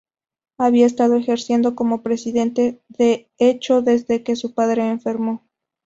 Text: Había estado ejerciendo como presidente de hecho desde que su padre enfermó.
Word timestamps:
Había 0.57 0.87
estado 0.87 1.15
ejerciendo 1.15 1.75
como 1.75 2.01
presidente 2.01 2.81
de 2.89 3.29
hecho 3.37 3.83
desde 3.83 4.23
que 4.23 4.35
su 4.35 4.55
padre 4.55 4.89
enfermó. 4.89 5.47